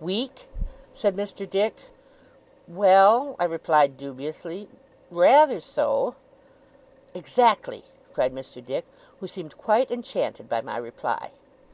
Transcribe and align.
'Weak?' 0.00 0.46
said 0.92 1.16
Mr. 1.16 1.48
Dick. 1.48 1.86
'Well,' 2.66 3.36
I 3.38 3.46
replied, 3.46 3.96
dubiously. 3.96 4.68
'Rather 5.10 5.62
so.' 5.62 6.14
'Exactly!' 7.14 7.84
cried 8.12 8.34
Mr. 8.34 8.62
Dick, 8.62 8.84
who 9.20 9.26
seemed 9.26 9.56
quite 9.56 9.90
enchanted 9.90 10.46
by 10.46 10.60
my 10.60 10.76
reply. 10.76 11.30